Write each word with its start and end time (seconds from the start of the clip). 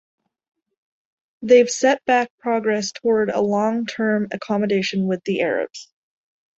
They've 1.43 1.69
set 1.69 2.03
back 2.05 2.31
progress 2.39 2.91
toward 2.91 3.29
a 3.29 3.39
long 3.39 3.85
term 3.85 4.29
accommodation 4.31 5.05
with 5.05 5.23
the 5.25 5.41
Arabs. 5.41 5.93